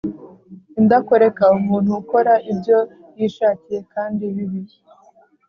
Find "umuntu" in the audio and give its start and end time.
1.57-1.89